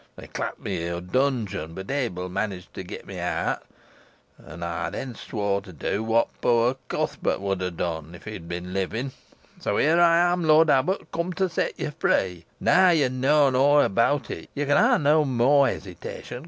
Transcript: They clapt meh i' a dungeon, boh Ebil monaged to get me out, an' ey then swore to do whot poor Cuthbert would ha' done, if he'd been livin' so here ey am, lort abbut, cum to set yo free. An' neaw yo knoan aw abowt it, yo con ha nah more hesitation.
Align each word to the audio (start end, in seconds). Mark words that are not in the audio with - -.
They 0.15 0.25
clapt 0.25 0.57
meh 0.59 0.91
i' 0.91 0.97
a 0.97 0.99
dungeon, 0.99 1.75
boh 1.75 1.83
Ebil 1.83 2.27
monaged 2.27 2.73
to 2.73 2.81
get 2.83 3.05
me 3.05 3.19
out, 3.19 3.61
an' 4.43 4.63
ey 4.63 4.89
then 4.89 5.13
swore 5.13 5.61
to 5.61 5.71
do 5.71 6.03
whot 6.03 6.29
poor 6.41 6.77
Cuthbert 6.87 7.39
would 7.39 7.61
ha' 7.61 7.69
done, 7.75 8.15
if 8.15 8.25
he'd 8.25 8.49
been 8.49 8.73
livin' 8.73 9.11
so 9.59 9.77
here 9.77 9.97
ey 9.99 10.01
am, 10.01 10.43
lort 10.43 10.69
abbut, 10.71 11.11
cum 11.11 11.33
to 11.33 11.47
set 11.47 11.79
yo 11.79 11.91
free. 11.99 12.45
An' 12.59 12.65
neaw 12.65 12.89
yo 12.89 13.09
knoan 13.09 13.55
aw 13.55 13.81
abowt 13.83 14.31
it, 14.31 14.49
yo 14.55 14.65
con 14.65 14.77
ha 14.77 14.97
nah 14.97 15.23
more 15.23 15.67
hesitation. 15.67 16.39